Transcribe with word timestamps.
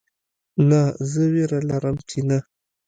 نه 0.69 0.81
زه 1.11 1.23
ویره 1.33 1.59
لرم 1.69 1.97
چې 2.09 2.19
نه 2.29 2.37